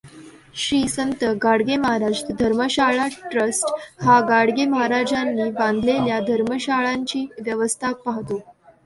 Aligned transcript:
Shri 0.55 0.87
Sant 0.89 1.23
Gadge 1.43 1.75
Maharaj 1.77 2.23
Dharmashala 2.39 3.05
trust 3.31 4.01
हा 4.01 4.19
गाडगे 4.21 4.65
महाराजांनी 4.65 5.49
बांधलेल्या 5.51 6.19
धर्मशाळांची 6.19 7.25
व्यवस्था 7.39 7.91
पाहतो. 8.05 8.41